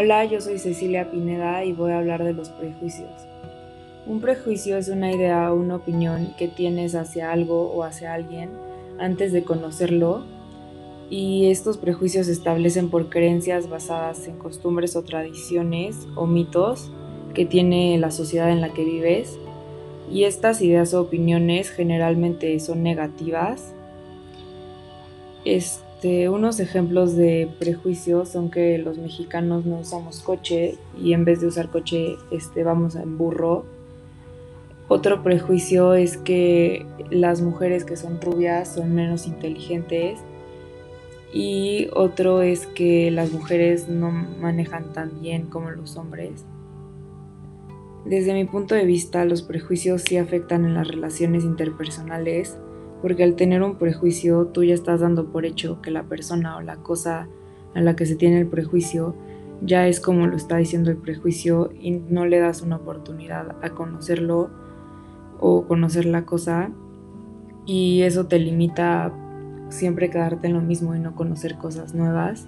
Hola, 0.00 0.24
yo 0.26 0.40
soy 0.40 0.60
Cecilia 0.60 1.10
Pineda 1.10 1.64
y 1.64 1.72
voy 1.72 1.90
a 1.90 1.98
hablar 1.98 2.22
de 2.22 2.32
los 2.32 2.50
prejuicios. 2.50 3.10
Un 4.06 4.20
prejuicio 4.20 4.76
es 4.76 4.86
una 4.86 5.10
idea 5.10 5.52
o 5.52 5.56
una 5.56 5.74
opinión 5.74 6.34
que 6.38 6.46
tienes 6.46 6.94
hacia 6.94 7.32
algo 7.32 7.72
o 7.72 7.82
hacia 7.82 8.14
alguien 8.14 8.48
antes 9.00 9.32
de 9.32 9.42
conocerlo 9.42 10.22
y 11.10 11.50
estos 11.50 11.78
prejuicios 11.78 12.26
se 12.26 12.32
establecen 12.32 12.90
por 12.90 13.10
creencias 13.10 13.68
basadas 13.68 14.28
en 14.28 14.38
costumbres 14.38 14.94
o 14.94 15.02
tradiciones 15.02 16.06
o 16.14 16.28
mitos 16.28 16.92
que 17.34 17.44
tiene 17.44 17.98
la 17.98 18.12
sociedad 18.12 18.52
en 18.52 18.60
la 18.60 18.72
que 18.72 18.84
vives 18.84 19.36
y 20.12 20.22
estas 20.22 20.62
ideas 20.62 20.94
o 20.94 21.00
opiniones 21.00 21.70
generalmente 21.70 22.60
son 22.60 22.84
negativas. 22.84 23.74
Este, 25.98 26.28
unos 26.28 26.60
ejemplos 26.60 27.16
de 27.16 27.50
prejuicios 27.58 28.28
son 28.28 28.52
que 28.52 28.78
los 28.78 28.98
mexicanos 28.98 29.66
no 29.66 29.80
usamos 29.80 30.20
coche 30.20 30.78
y 30.96 31.12
en 31.12 31.24
vez 31.24 31.40
de 31.40 31.48
usar 31.48 31.70
coche 31.70 32.14
este, 32.30 32.62
vamos 32.62 32.94
en 32.94 33.18
burro. 33.18 33.64
Otro 34.86 35.24
prejuicio 35.24 35.94
es 35.94 36.16
que 36.16 36.86
las 37.10 37.40
mujeres 37.40 37.84
que 37.84 37.96
son 37.96 38.20
rubias 38.20 38.74
son 38.74 38.94
menos 38.94 39.26
inteligentes. 39.26 40.20
Y 41.32 41.88
otro 41.92 42.42
es 42.42 42.68
que 42.68 43.10
las 43.10 43.32
mujeres 43.32 43.88
no 43.88 44.12
manejan 44.12 44.92
tan 44.92 45.20
bien 45.20 45.46
como 45.46 45.70
los 45.70 45.96
hombres. 45.96 46.44
Desde 48.04 48.34
mi 48.34 48.44
punto 48.44 48.76
de 48.76 48.84
vista, 48.84 49.24
los 49.24 49.42
prejuicios 49.42 50.02
sí 50.02 50.16
afectan 50.16 50.64
en 50.64 50.74
las 50.74 50.86
relaciones 50.86 51.42
interpersonales 51.42 52.56
porque 53.02 53.24
al 53.24 53.34
tener 53.36 53.62
un 53.62 53.76
prejuicio 53.76 54.46
tú 54.46 54.64
ya 54.64 54.74
estás 54.74 55.00
dando 55.00 55.26
por 55.26 55.44
hecho 55.44 55.80
que 55.82 55.90
la 55.90 56.04
persona 56.04 56.56
o 56.56 56.60
la 56.60 56.76
cosa 56.76 57.28
a 57.74 57.80
la 57.80 57.96
que 57.96 58.06
se 58.06 58.16
tiene 58.16 58.40
el 58.40 58.46
prejuicio 58.46 59.14
ya 59.62 59.86
es 59.86 60.00
como 60.00 60.26
lo 60.26 60.36
está 60.36 60.56
diciendo 60.56 60.90
el 60.90 60.96
prejuicio 60.96 61.70
y 61.80 61.90
no 61.90 62.26
le 62.26 62.38
das 62.38 62.62
una 62.62 62.76
oportunidad 62.76 63.56
a 63.62 63.70
conocerlo 63.70 64.50
o 65.40 65.66
conocer 65.66 66.06
la 66.06 66.24
cosa 66.24 66.70
y 67.66 68.02
eso 68.02 68.26
te 68.26 68.38
limita 68.38 69.06
a 69.06 69.12
siempre 69.68 70.10
quedarte 70.10 70.46
en 70.46 70.54
lo 70.54 70.60
mismo 70.60 70.94
y 70.94 71.00
no 71.00 71.14
conocer 71.14 71.56
cosas 71.56 71.94
nuevas. 71.94 72.46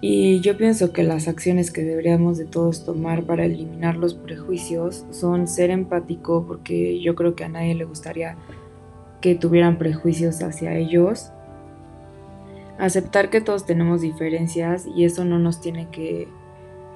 Y 0.00 0.40
yo 0.40 0.56
pienso 0.56 0.92
que 0.92 1.02
las 1.02 1.26
acciones 1.26 1.72
que 1.72 1.82
deberíamos 1.82 2.38
de 2.38 2.44
todos 2.44 2.84
tomar 2.84 3.24
para 3.24 3.46
eliminar 3.46 3.96
los 3.96 4.14
prejuicios 4.14 5.04
son 5.10 5.48
ser 5.48 5.70
empático 5.70 6.44
porque 6.46 7.00
yo 7.00 7.16
creo 7.16 7.34
que 7.34 7.44
a 7.44 7.48
nadie 7.48 7.74
le 7.74 7.84
gustaría 7.84 8.36
que 9.20 9.34
tuvieran 9.34 9.78
prejuicios 9.78 10.42
hacia 10.42 10.76
ellos. 10.76 11.30
Aceptar 12.78 13.30
que 13.30 13.40
todos 13.40 13.66
tenemos 13.66 14.00
diferencias 14.00 14.86
y 14.86 15.04
eso 15.04 15.24
no 15.24 15.38
nos 15.38 15.60
tiene 15.60 15.88
que 15.90 16.28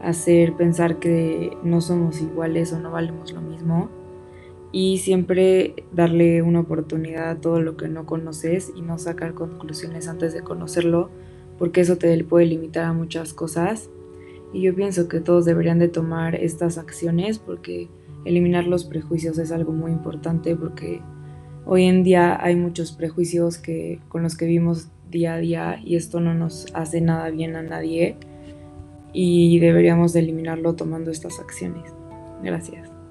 hacer 0.00 0.54
pensar 0.54 0.98
que 0.98 1.56
no 1.62 1.80
somos 1.80 2.20
iguales 2.20 2.72
o 2.72 2.78
no 2.78 2.90
valemos 2.90 3.32
lo 3.32 3.40
mismo. 3.40 3.88
Y 4.70 4.98
siempre 4.98 5.74
darle 5.92 6.42
una 6.42 6.60
oportunidad 6.60 7.30
a 7.30 7.40
todo 7.40 7.60
lo 7.60 7.76
que 7.76 7.88
no 7.88 8.06
conoces 8.06 8.72
y 8.74 8.82
no 8.82 8.98
sacar 8.98 9.34
conclusiones 9.34 10.08
antes 10.08 10.32
de 10.32 10.42
conocerlo, 10.42 11.10
porque 11.58 11.82
eso 11.82 11.98
te 11.98 12.24
puede 12.24 12.46
limitar 12.46 12.84
a 12.84 12.92
muchas 12.92 13.34
cosas. 13.34 13.90
Y 14.52 14.62
yo 14.62 14.74
pienso 14.74 15.08
que 15.08 15.20
todos 15.20 15.44
deberían 15.44 15.78
de 15.78 15.88
tomar 15.88 16.34
estas 16.36 16.78
acciones 16.78 17.38
porque 17.38 17.88
eliminar 18.24 18.66
los 18.66 18.84
prejuicios 18.84 19.38
es 19.38 19.52
algo 19.52 19.72
muy 19.72 19.92
importante 19.92 20.56
porque 20.56 21.00
Hoy 21.64 21.84
en 21.84 22.02
día 22.02 22.42
hay 22.42 22.56
muchos 22.56 22.92
prejuicios 22.92 23.58
que, 23.58 24.00
con 24.08 24.22
los 24.22 24.36
que 24.36 24.46
vivimos 24.46 24.88
día 25.10 25.34
a 25.34 25.38
día 25.38 25.80
y 25.84 25.96
esto 25.96 26.20
no 26.20 26.34
nos 26.34 26.66
hace 26.74 27.00
nada 27.00 27.30
bien 27.30 27.54
a 27.54 27.62
nadie 27.62 28.16
y 29.12 29.58
deberíamos 29.58 30.12
de 30.12 30.20
eliminarlo 30.20 30.74
tomando 30.74 31.10
estas 31.10 31.38
acciones. 31.38 31.84
Gracias. 32.42 33.01